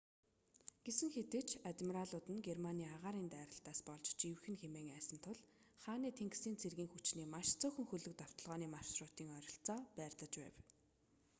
гэсэн 0.85 1.09
хэдий 1.15 1.43
ч 1.49 1.51
адмиралууд 1.69 2.27
нь 2.33 2.45
германы 2.47 2.83
агаарын 2.95 3.27
дайралтаас 3.35 3.79
болж 3.87 4.05
живэх 4.21 4.43
нь 4.51 4.59
хэмээн 4.61 4.93
айсан 4.97 5.17
тул 5.25 5.37
хааны 5.83 6.09
тэнгисийн 6.19 6.59
цэргийн 6.61 6.91
хүчний 6.91 7.27
маш 7.33 7.47
цөөхөн 7.61 7.85
хөлөг 7.89 8.15
довтолгооны 8.17 8.67
маршрутын 8.75 9.33
ойролцоо 9.37 9.79
байрлаж 9.97 10.33
байв 10.41 10.55